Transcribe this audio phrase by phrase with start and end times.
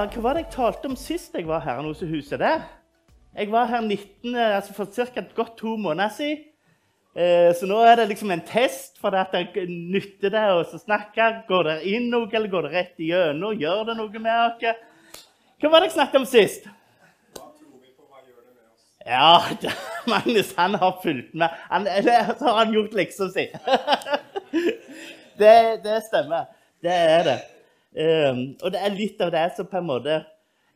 [0.00, 2.62] Ja, hva var det jeg talte om sist jeg var her hos huset der?
[3.36, 5.24] Jeg var her 19, altså for ca.
[5.36, 6.38] godt to måneder siden.
[7.12, 11.26] Eh, så nå er det liksom en test for at jeg nytter det å snakke.
[11.50, 13.60] Går det inn noe, eller går det rett igjennom?
[13.60, 14.74] Gjør det noe med dere?
[15.60, 16.72] Hva var det jeg snakket om sist?
[17.36, 17.68] Hva tror
[19.04, 19.76] Ja, det,
[20.16, 21.62] Magnus han har fulgt med.
[21.68, 21.92] Han,
[22.40, 23.50] så har han gjort liksom si.
[25.44, 26.48] det, det stemmer.
[26.80, 27.40] Det er det.
[27.90, 30.20] Um, og det er litt av det som på en måte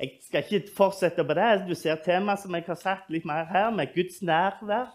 [0.01, 1.51] Jeg skal ikke fortsette på det.
[1.69, 4.91] Du ser temaet som jeg har sagt litt mer her, med Guds nærvær.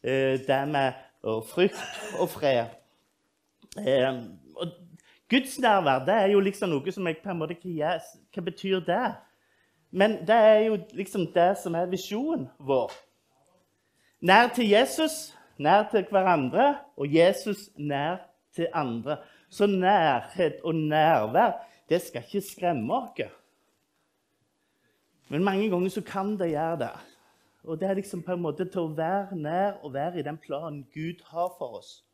[0.00, 1.80] Uh, det med og frykt
[2.18, 2.72] og fred.
[3.76, 4.72] Um, og
[5.30, 7.98] Guds nærvær det er jo liksom noe som jeg på en måte Hva,
[8.34, 9.04] hva betyr det?
[9.92, 12.92] Men det er jo liksom det som er visjonen vår.
[14.20, 18.20] Nær til Jesus, nær til hverandre, og Jesus nær
[18.54, 19.16] til andre.
[19.50, 21.58] Så nærhet og nærvær
[21.90, 23.30] det skal ikke skremme oss.
[25.30, 26.92] Men mange ganger så kan det gjøre det.
[27.64, 30.38] Og det er liksom på en måte til å være nær og være i den
[30.38, 32.04] planen Gud har for oss.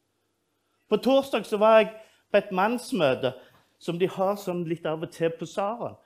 [0.88, 1.92] På torsdag så var jeg
[2.30, 3.32] på et mannsmøte
[3.78, 5.96] som de har sånn litt av og til på Saren.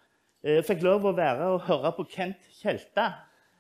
[0.41, 3.11] Jeg eh, fikk lov å være og høre på Kent Kjelta,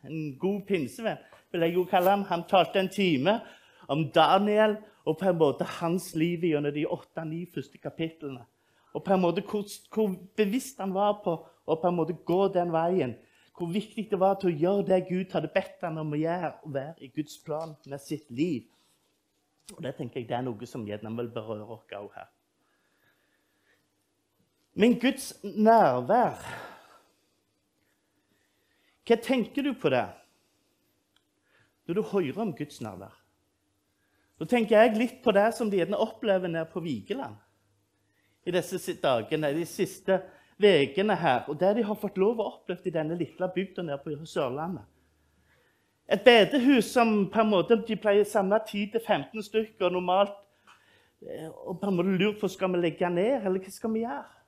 [0.07, 1.19] en god pinsevenn.
[1.53, 2.23] vil jeg jo kalle ham.
[2.31, 3.41] Han talte en time
[3.89, 8.43] om Daniel og på en måte hans liv gjennom de åtte-ni første kapitlene.
[8.95, 12.41] Og på en måte hvor, hvor, bevisst han var på å på en måte gå
[12.53, 13.15] den veien.
[13.57, 16.53] Hvor viktig det var til å gjøre det Gud hadde bedt ham om å gjøre,
[16.65, 18.67] og være i Guds plan med sitt liv.
[19.77, 22.29] Og Det tenker jeg det er noe som gjerne vil berøre oss òg her.
[24.75, 26.39] Men Guds nærvær
[29.11, 30.07] Hva tenker du på det
[31.89, 33.20] når du hører om Guds nærvær?
[34.41, 37.37] Da tenker jeg litt på det som de gjerne opplever nede på Vigeland
[38.49, 40.17] i disse dagene, de siste
[40.61, 44.01] ukene her, og det de har fått lov å oppleve i denne lille bygda nede
[44.01, 44.89] på Sørlandet.
[46.11, 50.35] Et bedehus som på en måte, de pleier å samle 10-15 stykker normalt.
[51.23, 54.03] Eh, og på en måte lurt på skal vi legge ned, eller hva skal vi
[54.03, 54.41] gjøre.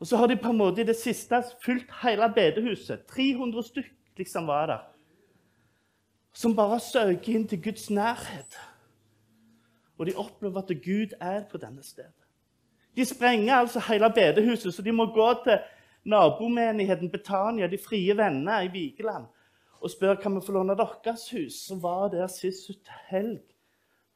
[0.00, 3.04] Og så har de på en måte i det siste fylt hele bedehuset.
[3.12, 4.86] 300 stykker liksom var der.
[6.34, 8.56] Som bare søker inn til Guds nærhet.
[9.98, 12.24] Og de opplever at Gud er på denne stedet.
[12.96, 15.58] De sprenger altså hele bedehuset, så de må gå til
[16.04, 19.26] nabomenigheten Betania, de frie venner i Vigeland,
[19.80, 21.52] og spørre kan vi få låne deres hus.
[21.52, 23.42] Så var der sist helg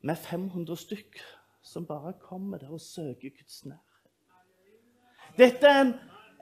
[0.00, 1.20] med 500 stykk
[1.62, 3.82] som bare kommer der og søker Guds nærhet.
[5.38, 5.94] Dette er en,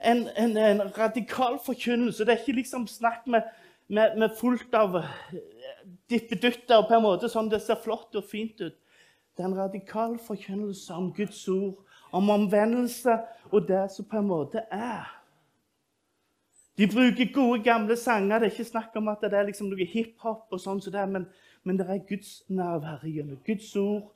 [0.05, 2.25] en, en, en radikal forkynnelse.
[2.25, 3.41] Det er ikke liksom snakk med,
[3.87, 5.01] med, med fullt av
[6.09, 8.77] dippedutter på en måte sånn det ser flott og fint ut.
[9.37, 13.19] Det er en radikal forkynnelse om Guds ord, om omvendelse
[13.51, 15.05] og det som på en måte er.
[16.77, 18.39] De bruker gode, gamle sanger.
[18.39, 21.05] Det er ikke snakk om at det er liksom noe hiphop, og sånn som det,
[21.09, 21.29] men,
[21.63, 24.11] men det er Guds nærvær gjennom Guds ord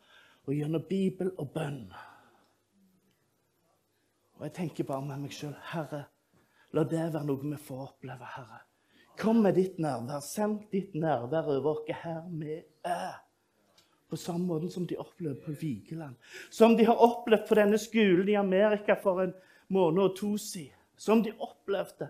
[0.48, 1.84] og gjennom Bibel og bønn.
[4.40, 6.08] Og jeg tenker bare med meg sjøl Herre,
[6.74, 8.64] la det være noe vi får oppleve, Herre.
[9.22, 10.22] Kom med ditt nærvær.
[10.26, 13.20] Send ditt nærvær over oss her vi er
[14.12, 16.16] på samme måte som de opplevde på Vigeland.
[16.52, 19.34] Som de har opplevd på denne skolen i Amerika for en
[19.72, 20.76] måned og to siden.
[21.00, 22.10] Som de opplevde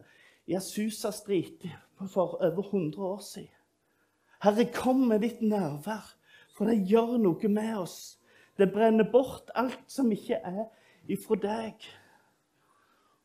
[0.49, 1.67] i Asusa Street
[2.09, 3.53] for over 100 år siden.
[4.41, 6.15] Herre, kom med ditt nærvær,
[6.57, 8.17] for det gjør noe med oss.
[8.57, 10.65] Det brenner bort alt som ikke er
[11.05, 11.85] ifra deg.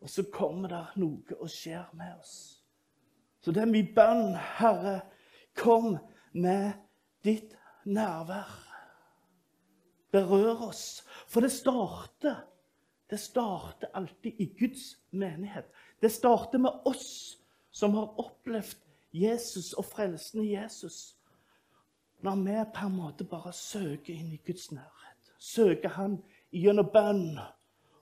[0.04, 2.36] Og så kommer det noe og skjer med oss.
[3.40, 5.00] Så det er min bønn, Herre,
[5.56, 5.96] kom
[6.36, 6.76] med
[7.24, 7.56] ditt
[7.88, 8.65] nærvær
[10.16, 11.04] berører oss.
[11.28, 12.42] For det starter
[13.06, 15.72] det starter alltid i Guds menighet.
[16.00, 17.38] Det starter med oss
[17.70, 18.76] som har opplevd
[19.10, 21.16] Jesus og frelsen i Jesus.
[22.20, 26.18] Når vi på en måte bare søker inn i Guds nærhet, søker Han
[26.50, 27.38] gjennom bønn,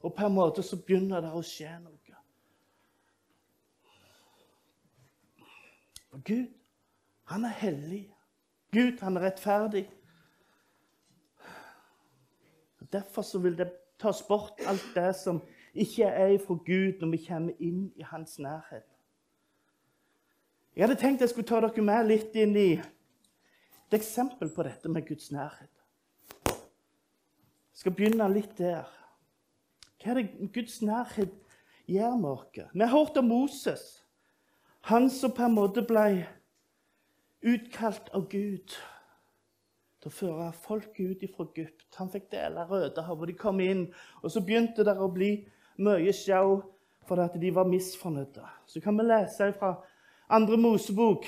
[0.00, 2.00] og på en måte så begynner det å skje noe.
[6.24, 6.46] Gud,
[7.24, 8.04] han er hellig.
[8.72, 9.88] Gud, han er rettferdig.
[12.94, 15.40] Derfor så vil det tas bort alt det som
[15.74, 18.86] ikke er fra Gud, når vi kommer inn i hans nærhet.
[20.76, 24.90] Jeg hadde tenkt jeg skulle ta dere med litt inn i et eksempel på dette
[24.90, 25.70] med Guds nærhet.
[26.46, 28.86] Jeg skal begynne litt der.
[29.98, 31.34] Hva er det Guds nærhet
[31.90, 32.48] gjør med oss?
[32.74, 33.84] Vi har hørt om Moses,
[34.86, 36.26] han som på en måte ble
[37.42, 38.74] utkalt av Gud
[40.04, 41.86] til å føre folket ut fra Egypt.
[41.96, 43.86] Han fikk dele Rødehavet, og de kom inn.
[44.22, 45.36] Og så begynte det å bli
[45.80, 46.60] mye sjau
[47.04, 48.44] fordi at de var misfornøyde.
[48.66, 49.74] Så kan vi lese fra
[50.32, 51.26] andre Mosebok,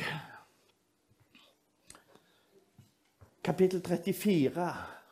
[3.45, 4.71] kapittel 34,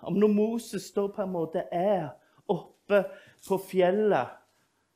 [0.09, 2.09] om når Moses da på en måte er
[2.49, 3.05] oppe
[3.45, 4.41] på fjellet.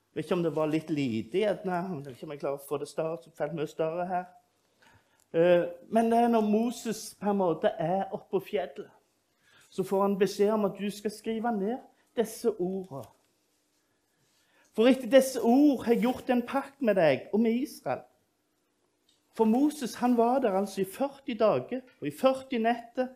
[0.09, 1.45] Jeg vet ikke om det var litt lite.
[1.45, 4.25] Jeg vet ikke om jeg klarer å få det større, så mye større her.
[5.35, 8.89] Eh, men det er når Moses på en måte er oppe på fjellet,
[9.71, 11.77] så får han beskjed om at du skal skrive ned
[12.17, 13.05] disse ordene.
[14.73, 18.05] For etter disse ord har jeg gjort en pakt med deg og med Israel.
[19.35, 23.09] For Moses han var der altså i 40 dager og i 40 netter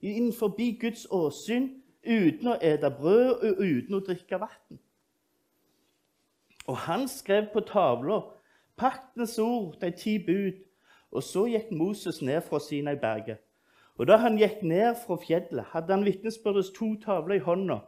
[0.00, 1.70] innenfor Guds åsyn
[2.06, 4.78] uten å ete brød og uten å drikke vann.
[6.66, 8.20] Og han skrev på tavla
[8.76, 10.65] paktens ord, de ti bud.
[11.16, 13.40] Og så gikk Moses ned fra Sinai-berget.
[13.96, 17.78] Og da han gikk ned fra fjellet, hadde han vitnesbyrdets to tavler i hånda.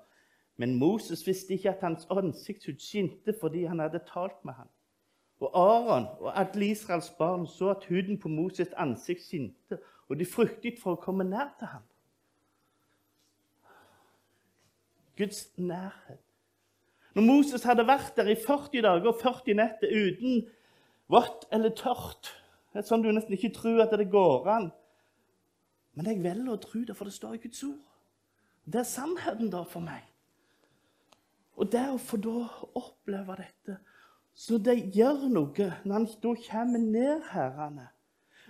[0.57, 4.71] Men Moses visste ikke at hans ansiktshud skinte fordi han hadde talt med ham.
[5.45, 9.79] Og Aron og alle Israels barn så at huden på Moses' ansikt skinte,
[10.09, 11.85] og de fryktet for å komme nær til ham.
[15.19, 16.25] Guds nærhet.
[17.15, 20.45] Når Moses hadde vært der i 40 dager og 40 netter uten
[21.13, 22.33] vått eller tørt
[22.79, 24.67] Det er sånn du nesten ikke tror at det går an.
[25.99, 27.81] Men jeg velger å tro det, for det står i Guds ord.
[28.71, 30.05] Det er sannheten da for meg.
[31.59, 32.45] Og det å få da
[32.79, 33.81] oppleve dette
[34.31, 37.89] Så det gjør noe når han da kommer ned herrene.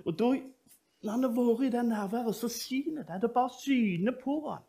[0.05, 3.23] Og da, når han har vært i det nærværet, så skinner det.
[3.23, 4.67] Det bare syner på han.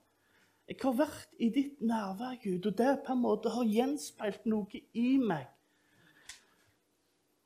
[0.72, 4.86] Jeg har vært i ditt nærvær, Gud, og det på en måte har gjenspeilt noe
[4.96, 5.52] i meg.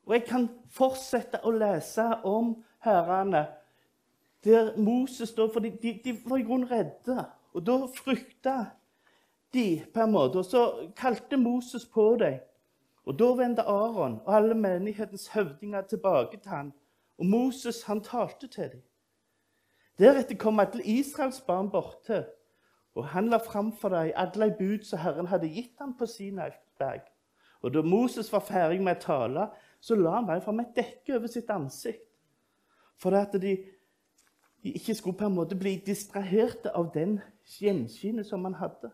[0.06, 3.46] Og jeg kan fortsette å lese om herrene
[4.44, 8.58] der Moses står For de, de, de var i grunnen redde, og da frykta
[9.54, 10.42] de på en måte.
[10.42, 12.42] Og så kalte Moses på dem.
[13.08, 16.74] Og da vendte Aron og alle menighetens høvdinger tilbake til ham.
[17.18, 18.84] Og Moses han talte til dem.
[20.00, 22.26] Deretter kom alle Israels barn borte
[22.96, 26.52] og han la fram for dem alle bud som Herren hadde gitt ham på Sinai
[26.80, 27.02] berg.
[27.62, 29.48] Og da Moses var ferdig med å tale,
[29.84, 32.06] så la han fram et dekke over sitt ansikt.
[32.96, 33.58] For at de,
[34.64, 37.18] ikke skulle på en måte bli distraherte av den
[37.58, 38.94] gjenskinnet som han hadde.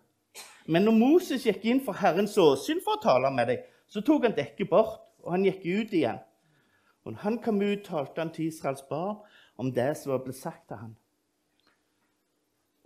[0.65, 4.25] Men når Moses gikk inn for Herrens åsyn for å tale med dem, så tok
[4.25, 6.17] han dekket bort, og han gikk ut igjen.
[7.05, 9.19] Og når han kom ut, talte han til Israels barn
[9.61, 10.95] om det som blitt sagt til ham.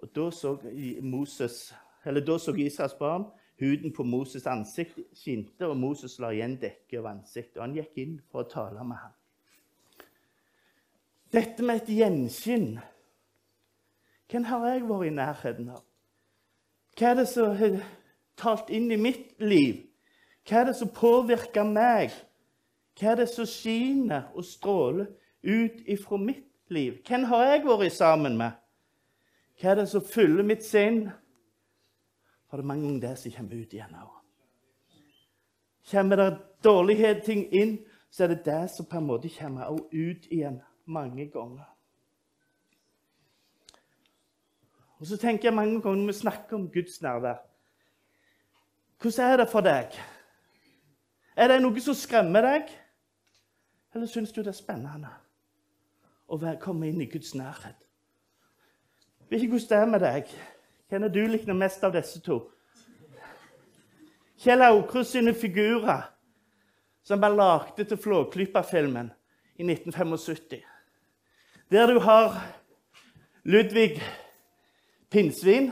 [0.03, 0.57] Og Da så,
[1.01, 1.73] Moses,
[2.03, 3.29] da så Israels barn
[3.63, 7.57] huden på Moses' ansikt skinte, og Moses la igjen dekke over ansiktet.
[7.57, 9.13] Og han gikk inn for å tale med ham.
[11.33, 12.75] Dette med et gjenskinn
[14.29, 15.81] Hvem har jeg vært i nærheten av?
[16.97, 17.75] Hva er det som har
[18.39, 19.83] talt inn i mitt liv?
[20.47, 22.13] Hva er det som påvirker meg?
[22.97, 25.11] Hva er det som skinner og stråler
[25.43, 26.97] ut ifra mitt liv?
[27.05, 28.57] Hvem har jeg vært sammen med?
[29.61, 31.05] Hva er det som fyller mitt sinn?
[32.53, 34.09] For det mange ganger det som kommer ut igjen òg.
[35.91, 37.71] Kommer det dårlige ting inn,
[38.11, 41.65] så er det det som på en måte kommer ut igjen mange ganger.
[44.99, 47.41] Og så tenker jeg mange ganger når vi snakker om Guds nærvær
[49.01, 49.99] Hvordan er det for deg?
[51.35, 52.69] Er det noe som skremmer deg?
[53.95, 55.09] Eller syns du det er spennende
[56.29, 57.81] å komme inn i Guds nærhet?
[59.29, 60.35] vet ikke hvordan det er med deg.
[60.93, 62.35] Hvem er du likner mest av disse to?
[64.43, 66.03] Kjell Aukrust sine figurer,
[67.01, 69.07] som ble lagde til Flåklypa-filmen
[69.57, 70.59] i 1975.
[71.73, 72.37] Der du har
[73.43, 73.97] Ludvig
[75.09, 75.71] Pinnsvin.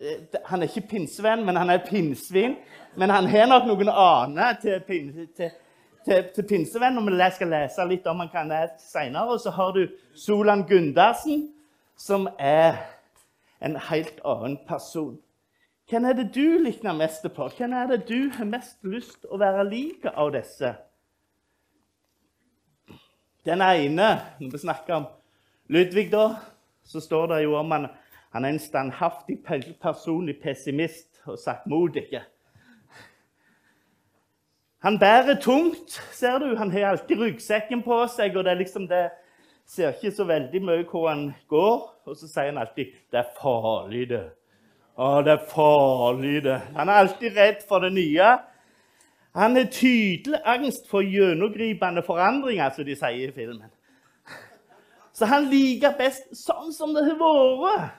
[0.00, 2.56] Eh, han er ikke pinnsvenn, men han er pinnsvin.
[2.96, 5.52] Men han har nok noen aner til, til,
[6.08, 6.96] til, til pinsevenn.
[6.96, 9.36] Og vi skal lese litt om han kan det senere.
[9.36, 9.84] Og så har du
[10.16, 11.50] Solan Gundersen,
[11.92, 13.01] som er
[13.62, 15.18] en helt annen person.
[15.90, 17.48] Hvem er det du likner mest på?
[17.56, 20.74] Hvem er det du har mest lyst til å være lik av disse?
[23.46, 24.08] Den ene,
[24.40, 25.08] når vi snakker om
[25.72, 26.36] Ludvig, da,
[26.84, 27.88] så står det jo om han,
[28.34, 29.40] han er en standhaftig,
[29.82, 32.06] personlig pessimist og saktmodig.
[34.82, 36.56] Han bærer tungt, ser du.
[36.56, 38.36] Han har alltid ryggsekken på seg.
[38.36, 39.10] og det er liksom det
[39.66, 43.34] ser ikke så veldig mye hvor han går, og så sier han alltid 'Det er
[43.40, 44.30] farlig, det'.
[44.96, 46.58] Å, det er farlig, det.
[46.76, 48.38] Han er alltid redd for det nye.
[49.34, 53.70] Han har tydelig angst for gjennomgripende forandringer, som de sier i filmen.
[55.12, 57.98] Så han liker best sånn som det har vært.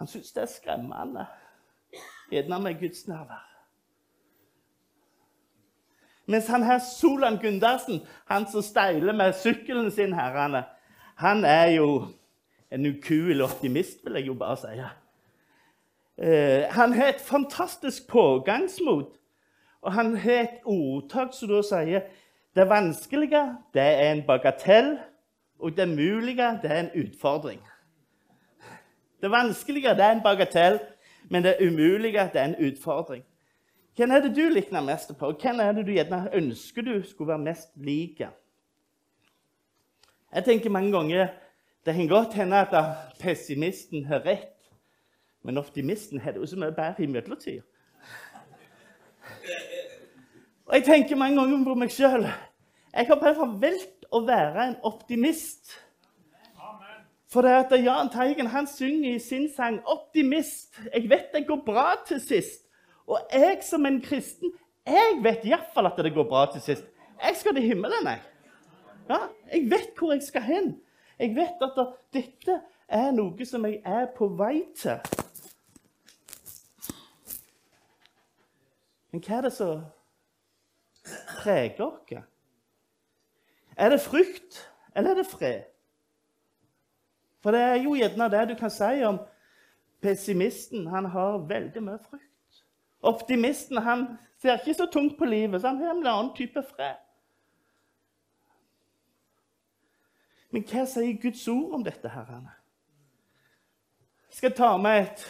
[0.00, 1.26] Han syns det er skremmende
[2.32, 3.49] gjerne med Guds nærvær.
[6.30, 10.62] Mens han her Solan Gundersen, han som steiler med sykkelen sin, herrene,
[11.18, 12.04] han er jo
[12.70, 14.76] en ukuelig optimist, vil jeg jo bare si.
[16.22, 19.16] Eh, han har et fantastisk pågangsmot,
[19.82, 22.06] og han har et ordtak som da sier
[22.54, 23.42] det vanskelige
[23.74, 24.98] det er en bagatell,
[25.58, 27.60] og det mulige det er en utfordring.
[29.20, 30.78] Det vanskelige det er en bagatell,
[31.30, 33.24] men det umulige det er en utfordring.
[34.00, 35.28] Hvem er det du likner mest på?
[35.36, 38.22] Hvem er det du gjerne ønsker du skulle være mest lik?
[40.32, 41.26] Jeg tenker mange ganger
[41.84, 42.72] det kan godt hende at
[43.20, 44.56] pessimisten har rett,
[45.44, 47.60] men optimisten har det jo så mye bedre i mellomtida.
[50.66, 52.24] Og jeg tenker mange ganger på meg sjøl.
[52.94, 55.76] Jeg har bare valgt å være en optimist.
[57.28, 60.88] For det at Jahn Teigen han synger i sin sang 'Optimist'.
[60.94, 62.69] Jeg vet det går bra til sist.
[63.10, 64.52] Og jeg som en kristen
[64.86, 66.84] jeg vet iallfall at det går bra til sist.
[67.20, 68.20] Jeg skal til himmelen, jeg.
[69.10, 69.18] Ja,
[69.52, 70.70] jeg vet hvor jeg skal hen.
[71.18, 71.80] Jeg vet at
[72.14, 74.98] dette er noe som jeg er på vei til.
[79.10, 79.84] Men hva er det som
[81.42, 82.24] preger oss?
[83.76, 84.62] Er det frykt,
[84.94, 85.68] eller er det fred?
[87.42, 89.20] For det er jo gjerne det du kan si om
[90.02, 90.86] pessimisten.
[90.86, 92.29] Han har veldig mye frykt.
[93.00, 94.06] Optimisten han
[94.40, 96.98] ser ikke så tungt på livet, så han har en annen type fred.
[100.50, 102.08] Men hva sier Guds ord om dette?
[102.08, 102.32] her?
[104.30, 105.26] Jeg skal ta med et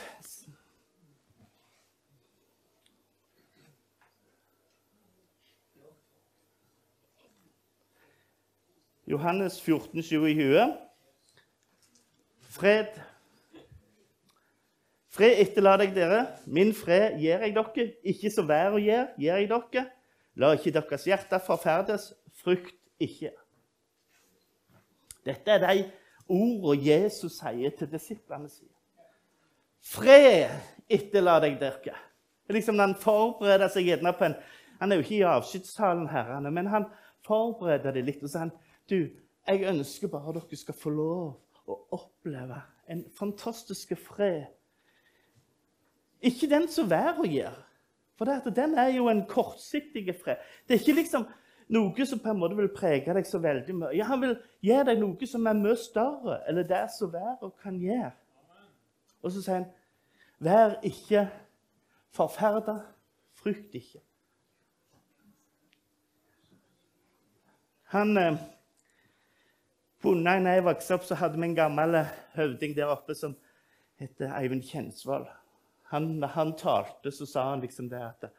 [9.11, 10.77] Johannes 14, 7 i huet.
[12.41, 12.87] Fred
[15.11, 17.87] Fred etterlater jeg dere, min fred gir jeg dere.
[18.07, 19.87] Ikke som været gjør, gir jeg dere.
[20.39, 23.33] La ikke deres hjerte forferdes, frykt ikke.
[25.27, 25.89] Dette er de
[26.31, 28.71] ordene Jesus sier til disiplene sine.
[29.83, 30.47] Fred
[30.89, 31.97] etterlater jeg dere.
[32.51, 34.39] Liksom Han forbereder seg gjerne på en
[34.81, 36.87] Han er jo ikke i avskjedssalen, herrene, men han
[37.27, 38.23] forbereder det litt.
[38.23, 38.53] Og sier han,
[38.89, 39.11] du,
[39.45, 44.47] jeg ønsker bare dere skal få lov å oppleve en fantastisk fred
[46.23, 47.51] ikke den som været gir.
[48.21, 50.37] For det, den er jo en kortsiktig fred.
[50.69, 51.25] Det er ikke liksom
[51.73, 53.95] noe som på en måte vil prege deg så veldig mye.
[53.97, 57.79] Ja, han vil gi deg noe som er mye større, eller det som været kan
[57.81, 58.13] gjøre.
[59.23, 59.67] Og så sier han,
[60.41, 61.25] vær ikke
[62.13, 62.77] forferda,
[63.41, 64.05] frykt ikke.
[67.97, 68.37] Han eh,
[70.05, 72.03] jeg vokste opp, så hadde vi en gammel
[72.37, 73.37] høvding der oppe som
[74.01, 75.40] heter Eivind Kjensvold
[75.91, 78.31] han, han talte, så sa han liksom det at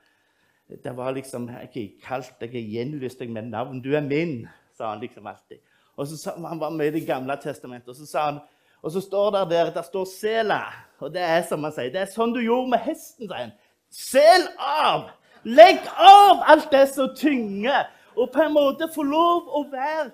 [0.83, 3.81] det var liksom Jeg er kalt jeg er gjenlyst deg med navn.
[3.83, 4.45] Du er min,
[4.77, 5.59] sa han liksom alltid.
[5.99, 7.89] Og så sa, Han var med i Det gamle testamentet.
[7.89, 8.39] Og så sa han,
[8.81, 10.73] og så står det der der står 'sela'.
[10.99, 13.27] Og det er som han sier, det er sånn du gjorde med hesten.
[13.27, 13.51] sa han.
[13.89, 15.09] Sel av!
[15.43, 17.89] Legg av alt det som tynger.
[18.15, 20.11] Og på en måte få lov å være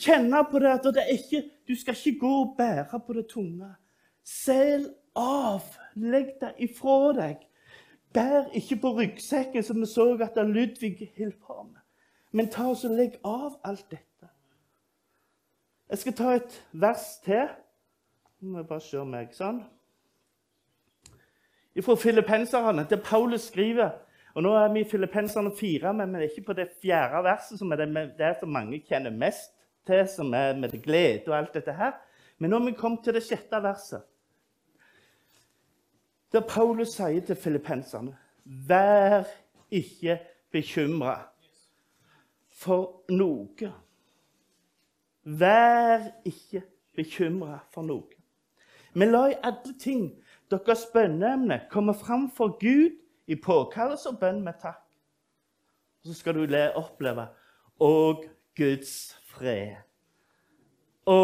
[0.00, 3.74] Kjenne på det at det ikke, du skal ikke gå og bære på det tunge.
[4.24, 5.81] Sel av!
[5.94, 7.42] Legg det ifra deg.
[8.12, 11.80] Bær ikke på ryggsekken, som vi så at Ludvig holdt på med.
[12.32, 14.28] Men ta og legg av alt dette.
[15.90, 17.48] Jeg skal ta et vers til.
[18.40, 19.60] Nå må jeg bare se meg sånn.
[21.82, 23.92] Fra filippenserne, der Paulus skriver
[24.32, 27.58] og Nå er vi i Filippenserne fire, men vi er ikke på det fjerde verset,
[27.60, 29.52] som er det, det som mange kjenner mest
[29.86, 31.98] til, som er med glede og alt dette her.
[32.40, 34.00] Men nå har vi kommet til det sjette verset
[36.32, 39.28] der Paulus sier til filippenserne Vær
[39.70, 40.18] ikke
[40.50, 41.14] bekymra
[42.50, 43.70] for noe.
[45.24, 46.62] Vær ikke
[46.96, 48.18] bekymra for noe.
[48.94, 50.08] Men la i alle ting
[50.50, 54.82] deres bønneemne komme fram for Gud i påkallelse og bønn med takk.
[56.02, 57.28] Og så skal du oppleve
[57.80, 58.24] og
[58.58, 59.78] Guds fred.
[61.06, 61.16] Å,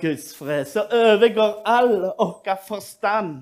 [0.00, 3.40] Guds fred, så overgår all vår forstand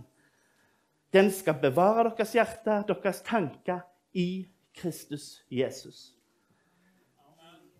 [1.14, 3.80] den skal bevare deres hjerte, deres tanker,
[4.14, 6.14] i Kristus Jesus.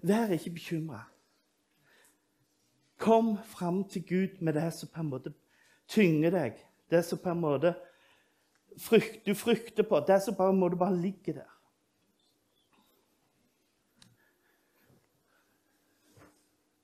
[0.03, 1.05] Vær ikke bekymra.
[2.99, 5.33] Kom fram til Gud med det som på en måte
[5.89, 6.59] tynger deg,
[6.91, 7.75] det som på en måte
[8.81, 11.51] frykt, du frykter på, det som på en måte bare ligger der.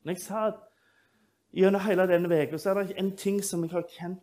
[0.03, 0.61] Når jeg sa at
[1.53, 4.23] gjennom hele denne uka er det en ting som jeg har kjent.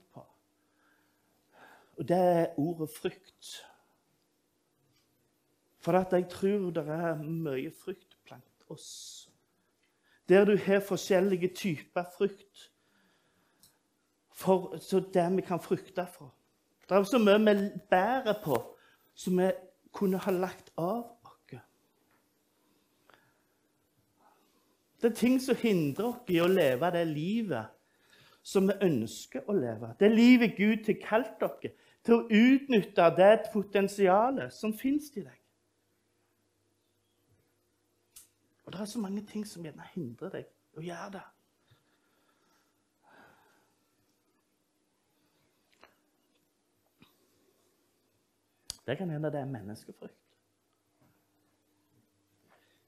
[1.97, 3.67] Og det er ordet frykt.
[5.79, 9.29] For jeg tror det er mye frykt blant oss.
[10.29, 12.71] Der du har forskjellige typer frykt.
[14.31, 14.77] For,
[15.13, 16.33] det vi kan frykte for.
[16.89, 18.59] Det er så mye vi bærer på
[19.15, 19.51] som vi
[19.93, 21.17] kunne ha lagt av oss.
[25.01, 27.73] Det er ting som hindrer oss i å leve det livet
[28.47, 29.91] som vi ønsker å leve.
[29.99, 31.73] Det livet Gud har kalt dere
[32.07, 35.33] til å utnytte det potensialet som finnes i deg.
[38.63, 40.47] Og det er så mange ting som gjerne hindrer deg
[40.79, 41.25] å gjøre det.
[48.87, 50.15] Det kan hende det er menneskefrykt.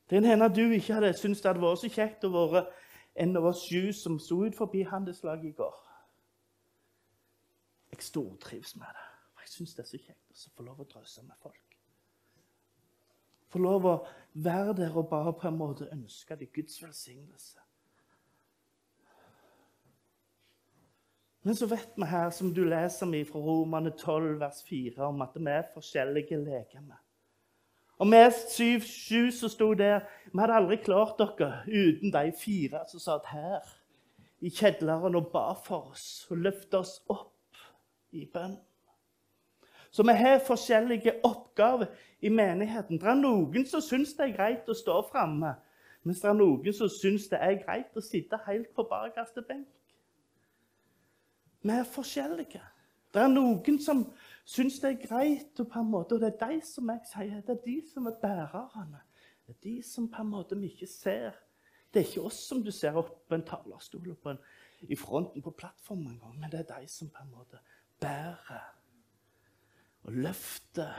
[0.09, 2.63] Det kan hende du ikke hadde syntes det hadde vært så kjekt å være
[3.19, 5.77] en av oss sju som sto ut forbi handelslaget i går.
[7.91, 9.08] Jeg stortrives med det.
[9.49, 11.77] Jeg syns det er så kjekt å få lov å drøse med folk.
[13.49, 13.93] Få lov å
[14.37, 17.57] være der og bare på en måte ønske deg Guds velsignelse.
[21.41, 25.25] Men så vet vi her, som du leser om fra Romane 12, vers 4, om
[25.25, 27.01] at vi er forskjellige legemer.
[27.97, 28.21] Og vi
[28.53, 33.33] syv, sju som sto der, vi hadde aldri klart dere uten de fire som satt
[33.33, 33.65] her
[34.45, 37.65] i kjedleren og ba for oss og løfta oss opp
[38.13, 38.59] i bønn.
[39.91, 41.85] Så vi har forskjellige oppgaver
[42.21, 42.99] i menigheten.
[42.99, 45.55] Det er noen som syns det er greit å stå framme,
[46.05, 49.67] mens det er noen som syns det er greit å sitte helt på bakerste benk.
[51.61, 52.61] Vi er forskjellige.
[53.13, 54.05] Det er noen som
[54.45, 57.63] syns det er greit, og måte, og det er de som jeg sier, det er
[57.65, 59.01] de som er bærerne.
[59.47, 61.37] Det er de som på en måte vi ikke ser.
[61.89, 64.41] Det er ikke oss som du ser oppe på en talerstol en,
[64.85, 67.57] i fronten på plattformen men det er de som på en måte
[67.99, 68.78] bærer
[70.07, 70.93] og løfter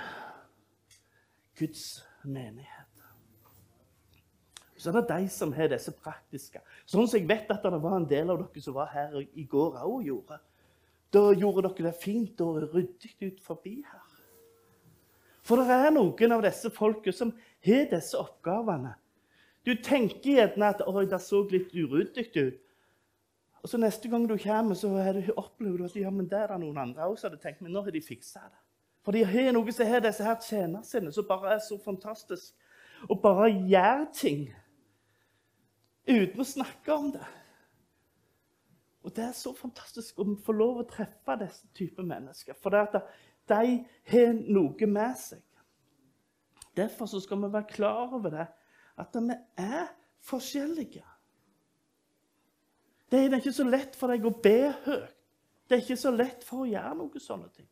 [1.59, 2.87] Guds menighet.
[4.81, 6.63] Så er det de som har disse praktiske.
[6.89, 9.45] Sånn som jeg vet at det var en del av dere som var her i
[9.45, 10.39] går òg gjorde.
[11.13, 14.07] Da gjorde dere det fint og ryddig ut forbi her.
[15.45, 17.35] For det er noen av disse folka som
[17.67, 18.95] har disse oppgavene.
[19.67, 22.61] Du tenker gjerne at Oi, det så litt uryddig ut.
[23.61, 24.89] Og så Neste gang du kommer, så
[25.37, 27.93] opplever du at ja, men der er noen andre også hadde tenkt, men nå har
[27.93, 28.60] de fiksa det.
[29.05, 32.55] For de har noe som har disse her tjenerne sine, som bare er så fantastisk.
[33.09, 34.43] Og bare gjør ting
[36.11, 37.29] uten å snakke om det.
[39.01, 42.57] Og Det er så fantastisk å få lov å treffe disse typer mennesker.
[42.61, 42.99] For det at
[43.49, 43.79] de
[44.13, 45.41] har noe med seg.
[46.77, 48.47] Derfor skal vi være klar over det,
[49.01, 49.89] at vi er
[50.29, 51.07] forskjellige.
[53.11, 55.17] Det er ikke så lett for deg å be høyt.
[55.67, 57.69] Det er ikke så lett for å gjøre noe sånne ting.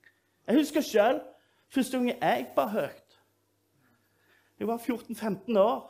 [0.49, 1.21] Jeg husker sjøl
[1.69, 3.19] første gang jeg ba høyt.
[4.59, 5.83] Jeg var 14-15 år.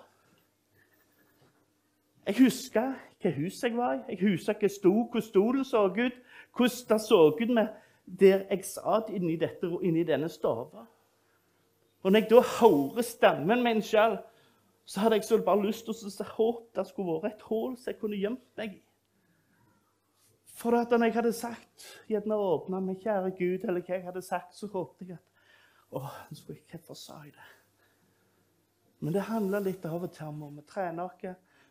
[2.26, 2.92] Jeg husker
[3.22, 4.00] hva hus jeg var i.
[4.08, 6.18] Jeg husker hva sto, hvordan stolen så ut,
[6.56, 7.68] hvordan det så ut med
[8.18, 10.86] der jeg satt inni, dette, inni denne stua.
[12.02, 14.18] Og når jeg da hører stemmen min sjøl,
[14.84, 17.92] så hadde jeg så bare lyst til å håpe det skulle vært et hull så
[17.92, 18.82] jeg kunne gjemt meg i.
[20.58, 24.22] For at når jeg hadde sagt, gjerne åpna meg, kjære Gud, eller hva jeg hadde
[24.26, 25.24] sagt, så håpte jeg at
[25.94, 27.46] Å, hvorfor sa jeg det?
[28.98, 31.22] Men det handler litt av og til om å trene oss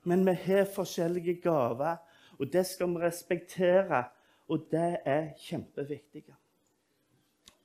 [0.08, 1.97] men vi har forskjellige gaver,
[2.39, 4.06] og det skal vi respektere.
[4.47, 6.23] Og det er kjempeviktig.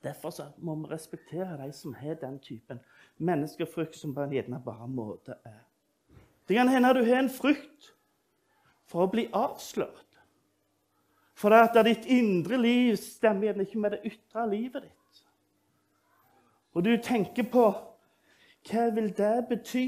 [0.03, 2.81] Derfor må vi respektere de som har den typen
[3.17, 5.61] menneskefrykt som gjerne bare måte er.
[6.47, 7.93] Det kan hende du har en frykt
[8.83, 10.12] for å bli avslørt.
[11.33, 15.23] For at ditt indre liv stemmer gjerne ikke med det ytre livet ditt.
[16.73, 17.67] Og du tenker på
[18.63, 19.87] hva vil det bety?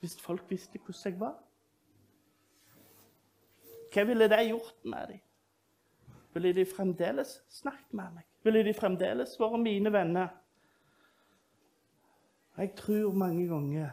[0.00, 1.36] hvis folk visste hvordan jeg var?
[3.92, 5.20] Hva ville det gjort med dem?
[6.32, 8.26] Ville de fremdeles snakket med meg?
[8.42, 10.28] Ville de fremdeles vært mine venner?
[12.56, 13.90] Jeg tror mange ganger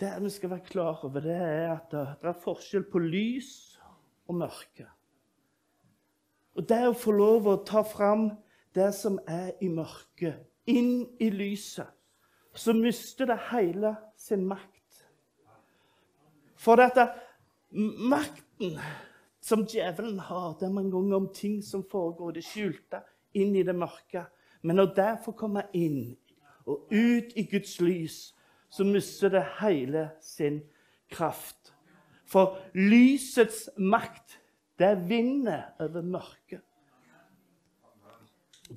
[0.00, 3.52] det vi skal være klar over, det er at det er forskjell på lys
[4.28, 4.86] og mørke.
[6.56, 8.30] Og det å få lov å ta fram
[8.74, 11.88] det som er i mørket, inn i lyset,
[12.54, 15.04] så mister det hele sin makt.
[16.60, 17.06] For dette
[17.70, 18.76] makten
[19.40, 23.00] som djevelen har, det er mange ganger om ting som foregår i det skjulte,
[23.38, 24.26] inn i det mørke.
[24.62, 26.02] Men når det får komme inn
[26.68, 28.18] og ut i Guds lys,
[28.70, 30.60] så mister det hele sin
[31.10, 31.74] kraft.
[32.26, 34.38] For lysets makt,
[34.78, 36.62] det vinner over mørket.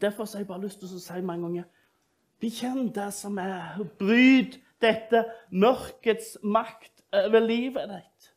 [0.02, 1.70] Derfor har jeg bare lyst til å si mange ganger
[2.44, 3.78] Bekjenn det som er.
[4.00, 5.22] Bryt dette
[5.56, 8.32] mørkets makt over livet ditt.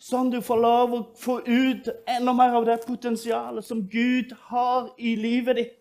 [0.00, 4.90] Sånn du får lov å få ut enda mer av det potensialet som Gud har
[4.98, 5.74] i livet ditt.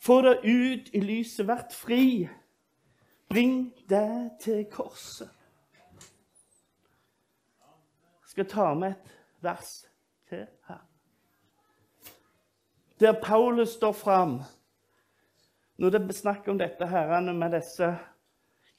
[0.00, 1.46] Få det ut i lyset.
[1.46, 2.26] Vært fri.
[3.30, 5.30] Bring det til korset.
[8.20, 9.86] Jeg skal ta med et vers
[10.28, 10.86] til her.
[13.00, 14.42] Der Paulus står fram
[15.76, 17.96] når det er snakk om dette herrene med disse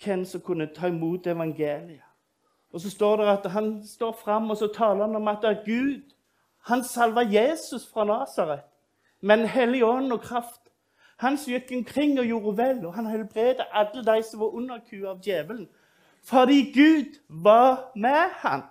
[0.03, 2.03] hvem som kunne ta imot evangeliet.
[2.71, 5.49] Og så står det at han står fram og så taler han om at det
[5.49, 6.11] er Gud
[6.61, 8.61] han salva Jesus fra Nasaret
[9.21, 10.60] med en hellig ånd og kraft.
[11.21, 15.11] Han som gikk omkring og gjorde vel, og han helbredet alle de som var underkua
[15.13, 15.67] av djevelen.
[16.25, 18.63] Fordi Gud var med han.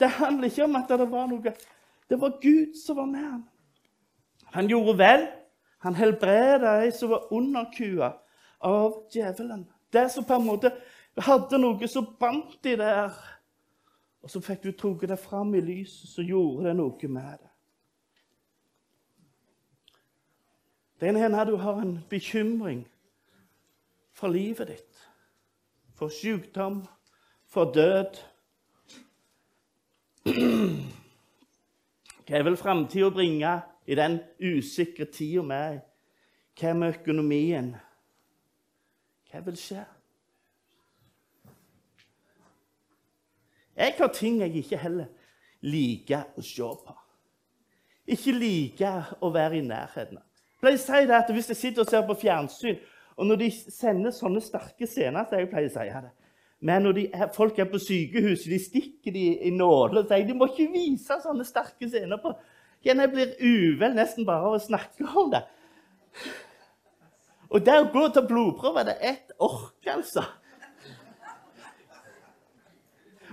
[0.00, 1.54] Det handler ikke om at det var noe
[2.10, 3.44] Det var Gud som var med han.
[4.52, 5.26] Han gjorde vel.
[5.84, 8.12] Han helbredet de som var underkua
[8.60, 9.64] av djevelen.
[9.92, 10.72] Det som på en måte
[11.20, 13.16] hadde noe som bandt de der.
[14.24, 17.53] Og så fikk du tatt det fram i lyset, så gjorde det noe med det.
[21.04, 22.86] Det ene hender du har en bekymring
[24.16, 25.02] for livet ditt,
[25.92, 26.78] for sykdom,
[27.44, 28.16] for død.
[32.24, 33.52] Hva vil framtida bringe?
[33.86, 35.80] i den usikre tida vi er i.
[36.56, 37.74] Hva med økonomien?
[39.28, 39.82] Hva vil skje?
[43.76, 45.10] Jeg har ting jeg ikke heller
[45.66, 46.94] liker å se på.
[48.06, 50.33] Ikke liker å være i nærheten av.
[50.70, 52.76] Jeg si det at Hvis jeg sitter og ser på fjernsyn,
[53.16, 56.12] og når de sender sånne sterke scener så jeg pleier å si det,
[56.60, 60.34] Men når er, folk er på sykehuset, de stikker de i nåler og sier de
[60.34, 62.34] må ikke vise sånne sterke scener på
[62.84, 65.40] jeg blir uvel nesten bare av å snakke om det.
[67.48, 70.24] Og det å gå til blodprøve det er ett ork, altså.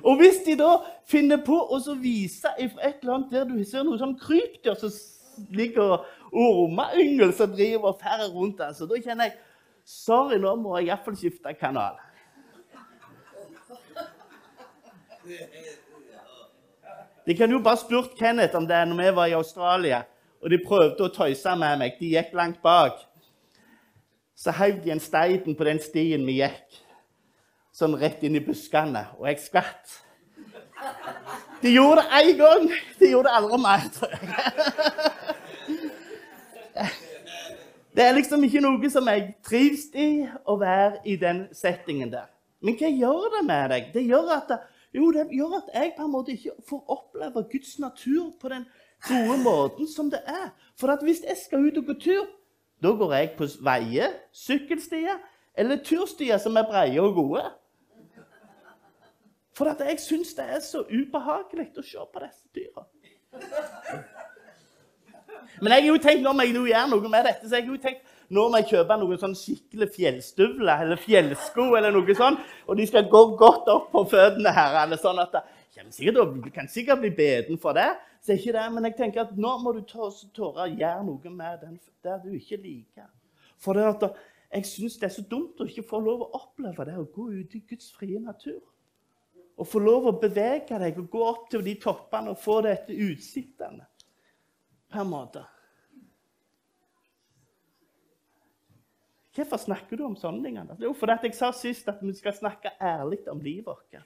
[0.02, 0.78] Og hvis de da
[1.10, 4.94] finner på å vise et eller annet der du ser noe sånn krypdyr som
[5.54, 9.40] ligger og ormeyngel som driver og ferder rundt, altså, da kjenner jeg
[9.82, 11.96] Sorry, nå må jeg iallfall skifte kanal.
[17.26, 20.04] De kan jo bare spurt Kenneth om det når vi var i Australia
[20.42, 21.98] og de prøvde å tøyse med meg.
[22.00, 22.98] De gikk langt bak.
[24.38, 26.80] Så heiv de en stein på den stien vi gikk,
[27.78, 30.00] sånn rett inn i buskene, og jeg skvatt.
[31.62, 32.66] De gjorde det én gang.
[32.98, 34.71] De gjorde det aldri mer, tror jeg.
[37.96, 42.30] Det er liksom ikke noe som jeg trives i, å være i den settingen der.
[42.64, 43.90] Men hva gjør det med deg?
[43.94, 44.54] Det gjør at
[44.96, 48.66] jo, det gjør at jeg på en måte ikke får oppleve Guds natur på den
[49.08, 50.52] gode måten som det er.
[50.80, 52.28] For hvis jeg skal ut og gå tur,
[52.84, 55.20] da går jeg på veier, sykkelstier
[55.56, 57.44] eller turstier som er breie og gode.
[59.58, 62.88] For jeg syns det er så ubehagelig å se på disse dyra.
[65.62, 67.76] Men jeg har jo tenkt, når jeg nå gjør noe med dette, så jeg har
[67.76, 71.66] jo tenkt nå må jeg kjøpe noen sånn skikkelig fjellstøvler eller fjellsko.
[71.76, 74.54] eller noe sånt, Og de skal gå godt opp på føttene.
[74.84, 75.36] eller sånn at
[75.74, 79.58] Du kan sikkert bli beden for det, så ikke det, men jeg tenker at nå
[79.58, 83.10] må du tørre å gjøre noe med den der du ikke liker.
[83.58, 84.16] For det at
[84.54, 87.30] jeg syns det er så dumt å ikke få lov å oppleve det å gå
[87.32, 88.62] ut i Guds frie natur.
[89.58, 92.94] Å få lov å bevege deg og gå opp til de toppene og få dette
[92.94, 93.86] utsiktene.
[94.92, 95.46] På en måte.
[99.36, 100.58] Hvorfor snakker du om sånne ting?
[100.84, 104.02] Jo, fordi jeg sa sist at vi skal snakke ærlig om livet vårt.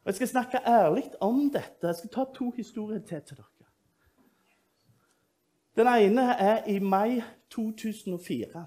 [0.00, 1.86] Og Jeg skal snakke ærlig om dette.
[1.86, 3.46] Jeg skal ta to historier til til dere.
[5.76, 8.66] Den ene er i mai 2004.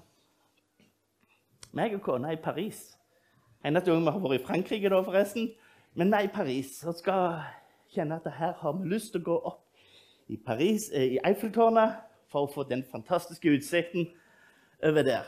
[1.72, 2.98] Meg og kona er i Paris.
[3.64, 5.50] Eneste gang vi har vært i Frankrike, da, forresten.
[5.94, 7.42] Men vi er i Paris og skal
[7.94, 9.63] kjenne at her har vi lyst til å gå opp
[10.28, 11.96] i Paris, eh, i Eiffeltårnet
[12.32, 14.08] for å få den fantastiske utsikten
[14.82, 15.24] over der.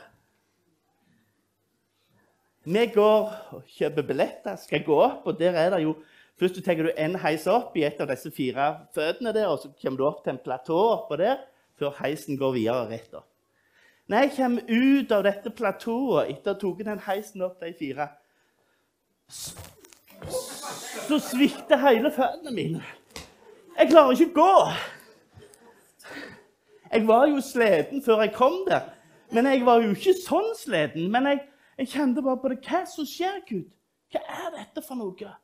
[2.66, 5.96] Vi går og kjøper billetter, skal gå opp, og der er det jo
[6.36, 9.70] Først tar du en heis opp i et av disse fire føttene der, og så
[9.80, 11.38] kommer du opp til en platå oppå der
[11.80, 13.24] før heisen går videre rett opp.
[14.06, 17.72] Når jeg kommer ut av dette platået etter å ha tatt den heisen opp de
[17.78, 18.10] fire,
[21.08, 22.84] så svikter hele føttene mine.
[23.76, 24.52] Jeg klarer ikke å gå.
[26.92, 28.86] Jeg var jo sliten før jeg kom der.
[29.34, 31.10] Men jeg var jo ikke sånn sliten.
[31.12, 31.42] Men jeg,
[31.82, 32.60] jeg kjente bare på det.
[32.64, 33.66] Hva som skjer, Gud?
[34.14, 35.34] Hva er dette for noe?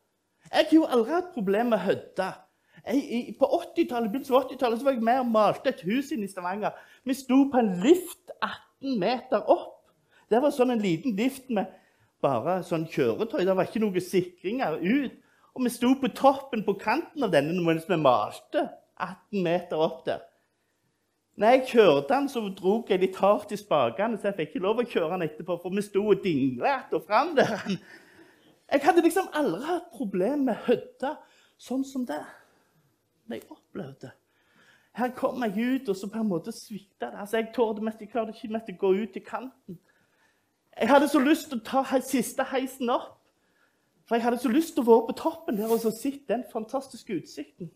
[0.52, 2.30] Jeg har jo aldri hatt problemer med hødda.
[3.38, 6.32] På 80-tallet begynnelsen av 80-tallet så var jeg med og malte et hus inne i
[6.32, 6.72] Stavanger.
[7.04, 9.82] Vi sto på en lift 18 meter opp.
[10.32, 11.68] Det var sånn en liten lift med
[12.24, 13.42] bare sånn kjøretøy.
[13.44, 15.20] Det var ikke noen sikringer ut.
[15.54, 20.04] Og vi sto på toppen på kanten av denne mens vi malte 18 meter opp
[20.06, 20.22] der.
[21.36, 24.64] Når jeg kjørte den, så dro jeg litt hardt i spakene, så jeg fikk ikke
[24.66, 27.56] lov å kjøre den etterpå, for vi sto og dingla att og fram der.
[28.72, 31.16] Jeg hadde liksom aldri hatt problem med hødda
[31.58, 32.20] sånn som det.
[33.26, 34.12] Men jeg opplevde
[34.92, 37.20] Her kom jeg ut, og så på en måte svikta det.
[37.20, 39.78] Altså, jeg tålte mest, jeg klarte ikke mest å gå ut i kanten.
[40.76, 43.21] Jeg hadde så lyst til å ta siste heisen opp.
[44.12, 47.14] For jeg hadde så lyst til å være på toppen der og sitte den fantastiske
[47.16, 47.70] utsikten.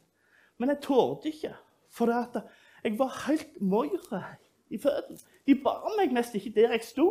[0.61, 1.55] Men jeg torde ikke,
[1.89, 4.21] for jeg var helt moira
[4.69, 5.17] i føttene.
[5.49, 7.07] De bar meg nesten ikke der jeg sto.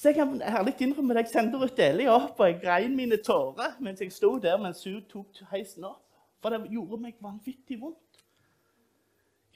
[0.00, 3.20] Så jeg kan ærlig innrømme at jeg sendte Ruth Eli opp, og jeg grein mine
[3.20, 6.08] tårer mens jeg sto der mens hun tok heisen opp.
[6.40, 8.24] For det gjorde meg vanvittig vondt.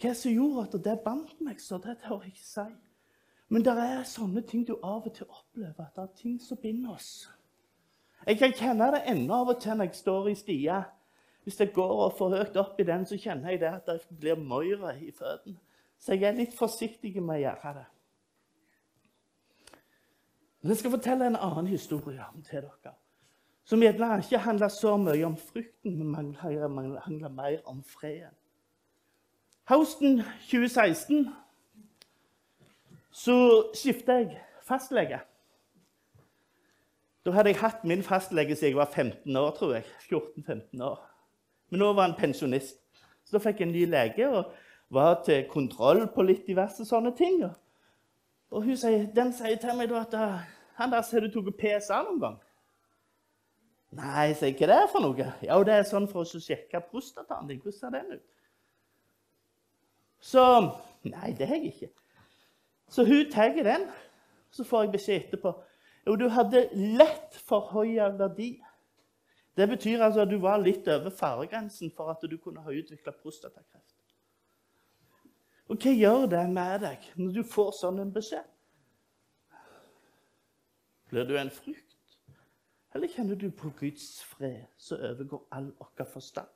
[0.03, 2.69] Hva som gjorde at det bandt meg så, det tør jeg ikke si.
[3.49, 6.93] Men det er sånne ting du av og til opplever, det er ting som binder
[7.01, 7.31] oss.
[8.27, 10.83] Jeg kan kjenne det ennå av og til når jeg står i stia.
[11.45, 14.41] Hvis jeg går for høyt opp i den, så kjenner jeg det at det blir
[14.41, 15.57] møyre i føttene.
[15.99, 17.87] Så jeg er litt forsiktig med å gjøre det.
[20.61, 22.93] Men jeg skal fortelle en annen historie til dere.
[23.69, 28.35] Som gjerne ikke handler så mye om frykten, men handler mer om freden.
[29.69, 31.27] Høsten 2016
[33.13, 33.37] så
[33.77, 35.19] skifta jeg fastlege.
[37.29, 39.85] Da hadde jeg hatt min fastlege siden jeg var 15 år, tror jeg.
[40.09, 41.01] 14-15 år.
[41.69, 42.79] Men nå var han pensjonist.
[43.25, 44.55] Så da fikk jeg en ny lege og
[44.97, 47.43] var til kontroll på litt diverse sånne ting.
[48.49, 50.49] Og hun sier, den sier til meg da at «Ah,
[50.81, 52.41] han der ser du tok PSA noen gang.
[54.01, 55.31] Nei, sier jeg, hva er for noe?
[55.45, 57.61] Ja, det er sånn for å sjekke prostataen din.
[57.61, 58.27] Hvordan ser den ut?
[60.25, 60.49] Så
[61.05, 61.93] Nei, det har jeg ikke.
[62.89, 63.91] Så hun tar den.
[64.49, 65.59] Så får jeg beskjed etterpå.
[66.09, 68.55] Jo, du hadde lett for høy verdi.
[69.59, 73.13] Det betyr altså at du var litt over faregrensen for at du kunne ha utvikla
[73.13, 73.97] prostatakreft.
[75.69, 78.47] Og hva gjør det med deg når du får sånn en beskjed?
[81.13, 81.85] Blir du en frykt?
[82.97, 86.49] Eller kjenner du på Guds fred som overgår all vår forstand?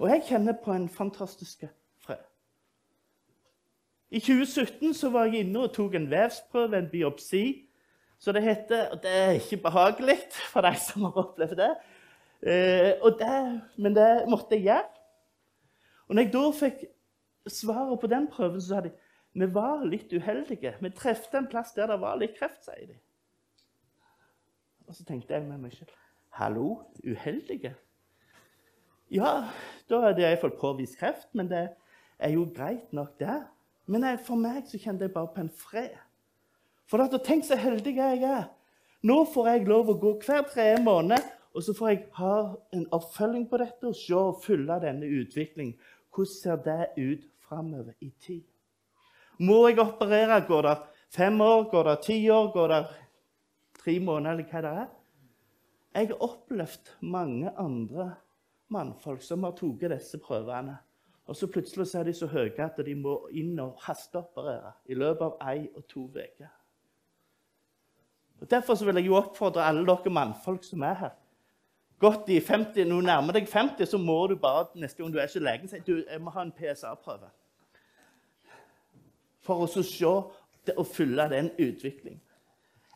[0.00, 1.66] Og jeg kjenner på en fantastisk
[2.00, 2.24] fred.
[4.10, 7.69] I 2017 så var jeg inne og tok en vevsprøve, en biopsi.
[8.20, 10.18] Så det heter Og det er ikke behagelig
[10.52, 11.74] for de som har opplevd det.
[12.40, 14.88] Eh, det men det måtte jeg gjøre.
[16.08, 16.80] Og når jeg da fikk
[17.46, 18.90] svaret på den prøven, så sa de
[19.32, 20.74] vi var litt uheldige.
[20.80, 22.96] Vi trefte en plass der det var litt kreft, sier de.
[24.88, 25.94] Og så tenkte jeg med meg selv
[26.34, 27.76] Hallo, uheldige?
[29.10, 29.50] Ja,
[29.90, 31.62] da hadde jeg fått påvist kreft, men det
[32.18, 33.40] er jo greit nok, det.
[33.90, 35.94] Men for meg så kjente jeg bare på en fred.
[36.90, 38.48] For at, tenk så heldig jeg er.
[39.06, 41.22] Nå får jeg lov å gå hver tredje måned,
[41.54, 42.34] og så får jeg ha
[42.76, 45.78] en oppfølging på dette og se og følge denne utviklingen.
[46.10, 48.42] Hvordan ser det ut framover i tid?
[49.40, 50.42] Må jeg operere?
[50.46, 50.76] Går det
[51.14, 51.64] fem år?
[51.70, 52.50] Går det ti år?
[52.52, 52.82] Går det
[53.80, 54.92] tre måneder, eller hva det er?
[55.94, 58.10] Jeg har opplevd mange andre
[58.70, 60.76] mannfolk som har tatt disse prøvene.
[61.30, 65.28] Og så plutselig er de så høye at de må inn og hasteoperere i løpet
[65.28, 66.50] av ei og to uker.
[68.40, 71.16] Og Derfor så vil jeg jo oppfordre alle dere mannfolk som er her.
[72.00, 75.18] Godt i 50, Når du nærmer deg 50, så må du bare neste gang du
[75.18, 77.28] er ikke legen, si du, jeg må ha en PSA-prøve.
[79.44, 80.06] For å så se
[80.76, 82.20] og følge den utviklingen.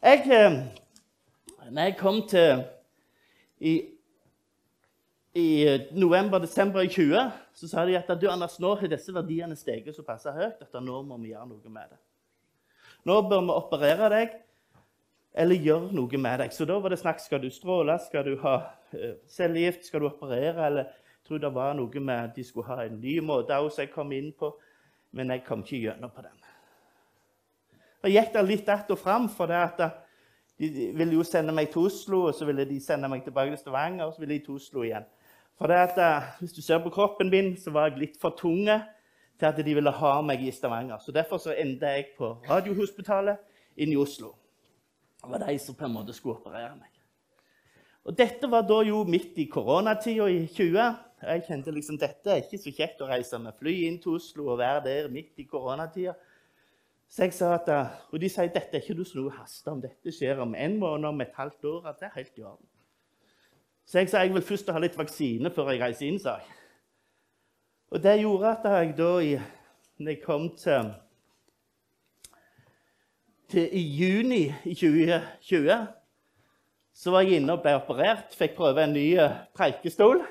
[0.02, 0.56] Jeg, eh,
[1.70, 2.64] når jeg kom til
[3.60, 3.74] i,
[5.34, 9.96] i november-desember i 20, så sa de at du, Anders, nå har disse verdiene steget
[9.96, 12.00] såpass høyt at nå må vi gjøre noe med det.
[13.04, 14.36] Nå bør vi operere deg
[15.34, 16.52] eller gjøre noe med deg.
[16.54, 18.54] Så da var det snakk skal du stråle, skal du ha
[18.94, 22.68] uh, cellegift, skal du operere, eller jeg tror det var noe med at de skulle
[22.70, 24.52] ha en ny måte også jeg kom inn på,
[25.16, 26.40] men jeg kom ikke gjennom på den.
[28.04, 29.80] Da gikk det litt att og fram, for det at
[30.60, 33.62] de ville jo sende meg til Oslo, og så ville de sende meg tilbake til
[33.62, 35.06] Stavanger, og så ville de til Oslo igjen.
[35.58, 38.36] For det at, uh, Hvis du ser på kroppen min, så var jeg litt for
[38.38, 38.82] tunge
[39.38, 40.98] til at de ville ha meg i Stavanger.
[40.98, 43.36] Så Derfor så endte jeg på Radiohospitalet
[43.76, 44.34] inne i Oslo.
[45.24, 46.90] Det var de som på en måte skulle operere meg.
[48.04, 50.80] Og Dette var da jo midt i koronatida i 20.
[51.24, 54.50] Jeg kjente liksom dette er ikke så kjekt å reise med fly inn til Oslo
[54.52, 56.12] og være der midt i koronatida.
[57.08, 57.70] Så jeg sa at,
[58.12, 59.80] Og de sier dette er ikke noe haste om.
[59.80, 61.86] Dette skjer om en måned, om et halvt år.
[61.88, 62.66] at det er helt i orden.
[63.86, 66.46] Så jeg sa jeg vil først ha litt vaksine før jeg reiser inn, sa jeg.
[67.92, 69.40] Og det gjorde at jeg da,
[69.98, 70.92] når jeg kom til,
[73.54, 75.86] til i juni 2020,
[76.94, 78.34] så var jeg inne og ble operert.
[78.34, 80.22] Fikk prøve en ny eh, preikestol.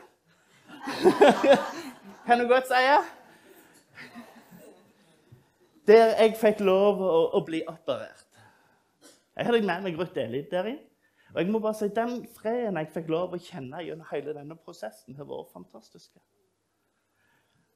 [2.25, 2.81] kan du godt si.
[5.87, 8.27] Der jeg fikk lov å, å bli operert.
[9.33, 10.81] Jeg hadde med meg Ruth Eli der inn.
[11.33, 14.55] Og jeg må bare si, Den freden jeg fikk lov å kjenne gjennom hele denne
[14.59, 16.11] prosessen, har vært fantastisk.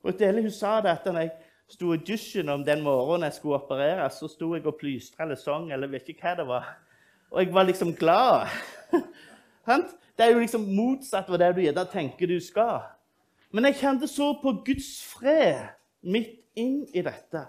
[0.06, 1.32] Ruth hun sa det at når jeg
[1.68, 5.40] sto i dusjen om den morgenen jeg skulle opereres, så sto jeg og plystra eller
[5.40, 6.70] sang eller vet ikke hva det var.
[7.32, 8.48] Og jeg var liksom glad.
[10.18, 12.86] det er jo liksom motsatt av det du gjerne tenker du skal.
[13.52, 15.68] Men jeg kjente så på Guds fred
[16.08, 17.44] midt inn i dette.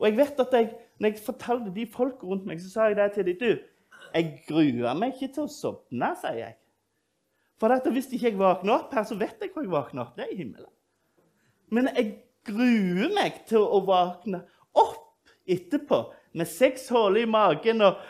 [0.00, 2.98] Og jeg vet at jeg, når jeg fortalte de folk rundt meg, så sa jeg
[2.98, 3.38] det til dem.
[3.40, 6.56] Du, jeg gruer meg ikke til å sovne, sier jeg.
[7.60, 10.14] For hvis ikke jeg våkner opp her, så vet jeg hvor jeg våkner opp.
[10.16, 10.70] Det er i himmelen.
[11.70, 12.14] Men jeg
[12.46, 14.42] gruer meg til å våkne
[14.78, 16.00] opp etterpå
[16.38, 18.00] med seks hull i magen og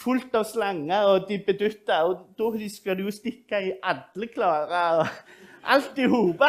[0.00, 2.02] fullt av slanger og de bedutta.
[2.08, 6.44] Og da skal du jo stikke i alle klarer og alt i hop.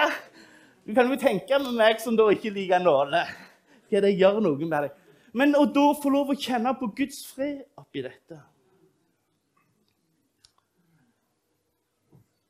[0.88, 3.32] Du kan jo tenke med meg som da ikke liker nåler,
[3.92, 4.94] hva det gjør noe med deg.
[5.38, 8.40] Men å da få lov å kjenne på Guds fred oppi dette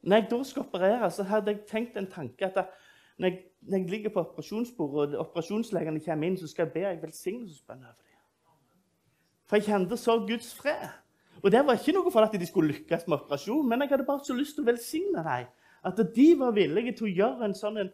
[0.08, 2.69] Når jeg da skal operere, så hadde jeg tenkt en tanke at
[3.17, 6.86] når jeg, når jeg ligger på operasjonsbordet og operasjonslegene kommer inn, så skal jeg be
[6.86, 8.08] jeg velsignelsesbønn over dem.
[9.47, 10.89] For jeg kjente så Guds fred.
[11.43, 14.06] Og Det var ikke noe for at de skulle lykkes med operasjon, men jeg hadde
[14.06, 15.45] bare så lyst til å velsigne dem.
[15.86, 17.91] At de var villige til å gjøre en sånn en,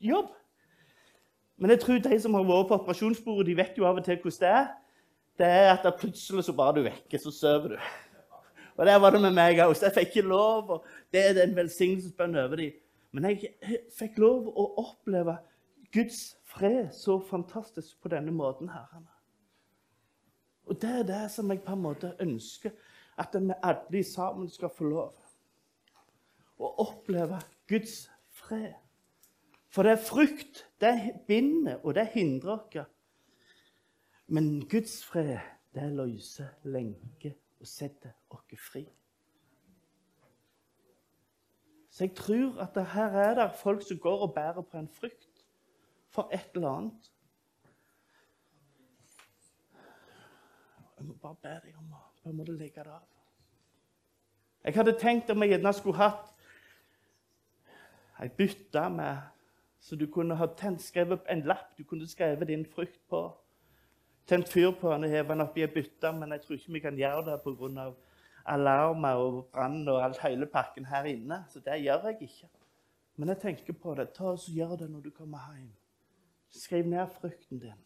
[0.00, 0.32] jobb.
[1.56, 4.18] Men jeg tror de som har vært på operasjonsbordet, de vet jo av og til
[4.20, 4.66] hvordan det er.
[5.36, 7.78] Det er at plutselig så bare du vekker, så sover du.
[8.76, 9.76] Og der var det med meg òg.
[9.80, 10.70] Jeg fikk ikke lov.
[10.70, 12.72] og Det er en velsignelsesbønn over dem.
[13.16, 15.38] Men jeg fikk lov å oppleve
[15.94, 18.68] Guds fred så fantastisk på denne måten.
[18.68, 19.00] her.
[20.66, 22.74] Og det er det som jeg på en måte ønsker
[23.16, 25.14] at vi alle sammen skal få lov
[26.58, 28.74] å oppleve Guds fred.
[29.72, 30.66] For det er frukt.
[30.80, 30.92] Det
[31.26, 32.86] binder, og det hindrer oss.
[34.26, 35.38] Men Guds fred,
[35.74, 38.84] det løser lenke og setter oss fri.
[41.96, 45.44] Så jeg tror at her er det folk som går og bærer på en frykt
[46.12, 47.12] for et eller annet.
[50.98, 53.06] Jeg må bare be deg om å på en måte legge det av.
[54.64, 56.34] Jeg hadde tenkt om jeg gjerne skulle hatt
[58.20, 59.32] ei bytte med
[59.80, 60.46] Så du kunne ha
[60.78, 63.22] skrevet en lapp du kunne skrevet din frykt på
[64.26, 66.80] tent fyr på den og hevet den oppi ei bytte, men jeg tror ikke vi
[66.80, 67.92] kan gjøre det pga.
[68.46, 71.44] Alarmer og brann og alt, hele pakken her inne.
[71.48, 72.48] Så det gjør jeg ikke.
[73.16, 74.10] Men jeg tenker på det.
[74.14, 75.72] Ta og Gjør det når du kommer hjem.
[76.50, 77.82] Skriv ned frykten din.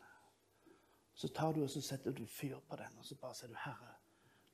[1.15, 3.55] Så tar du og så setter du fyr på den, og så bare sier du,
[3.55, 3.95] 'Herre,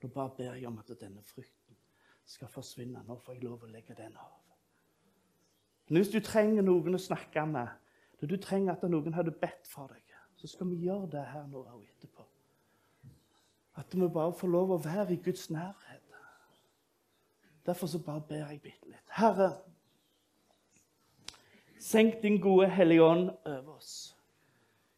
[0.01, 1.77] nå bare ber jeg om at denne frykten
[2.25, 3.03] skal forsvinne.
[3.07, 4.43] Nå får jeg lov å legge den av.'
[5.87, 7.67] Men hvis du trenger noen å snakke med,
[8.21, 11.63] du trenger at noen hadde bedt for deg så skal vi gjøre det her nå
[11.65, 12.25] og etterpå.
[13.77, 16.01] At vi bare får lov å være i Guds nærhet.
[17.67, 19.09] Derfor så bare ber jeg bitte litt.
[19.11, 19.49] Herre,
[21.83, 23.95] senk din gode Hellige Ånd over oss.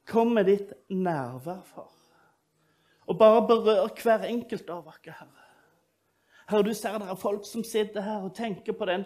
[0.05, 1.89] Kom med ditt nærvær, far.
[3.09, 5.47] Og bare berør hver enkelt av oss, Herre.
[6.49, 9.05] Herre, du ser det er folk som sitter her og tenker på den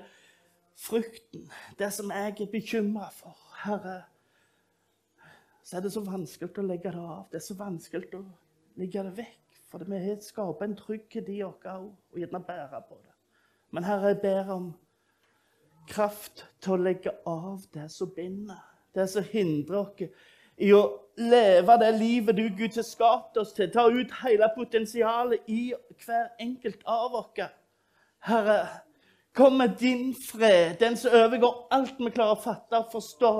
[0.80, 1.48] frukten,
[1.80, 3.38] det som jeg er bekymra for.
[3.64, 4.02] Herre,
[5.64, 7.24] så er det så vanskelig å legge det av.
[7.32, 8.24] Det er så vanskelig å
[8.80, 9.43] legge det vekk.
[9.74, 13.10] For vi skaper en trygghet i oss òg, og gjerne bære på det.
[13.74, 14.68] Men Herre, jeg ber om
[15.90, 18.60] kraft til å legge av det som binder,
[18.94, 20.04] det som hindrer oss
[20.62, 20.84] i å
[21.18, 23.72] leve det livet du, Gud, har skapt oss til.
[23.74, 25.74] Ta ut hele potensialet i
[26.06, 27.50] hver enkelt av oss.
[28.30, 28.60] Herre,
[29.34, 33.34] kom med din fred, den som overgår alt vi klarer å fatte og forstå.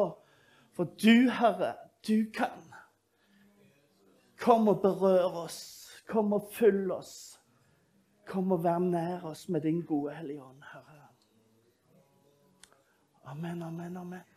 [0.74, 1.76] For du, Herre,
[2.10, 2.58] du kan.
[4.42, 5.83] Kom og berør oss.
[6.08, 7.40] Kom og følg oss.
[8.28, 11.04] Kom og vær nær oss med din gode Hellige Ånd, Herre.
[13.26, 14.33] Amen, amen, amen.